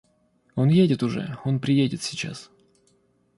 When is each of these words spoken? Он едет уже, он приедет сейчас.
Он 0.55 0.69
едет 0.69 1.03
уже, 1.03 1.37
он 1.45 1.59
приедет 1.59 2.01
сейчас. 2.01 2.49